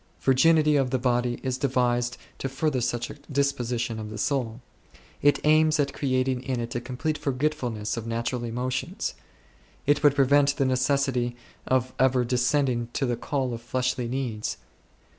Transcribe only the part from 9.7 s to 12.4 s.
it would prevent the necessity of ever